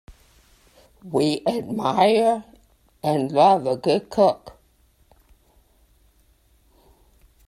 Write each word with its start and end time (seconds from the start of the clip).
We 1.03 1.43
admire 1.47 2.43
and 3.03 3.31
love 3.31 3.67
a 3.67 3.77
good 3.77 4.09
cook. 4.09 4.57